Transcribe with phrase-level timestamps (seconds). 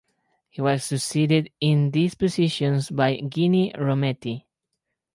[0.49, 4.45] He was succeeded in these positions by Ginni Rometty.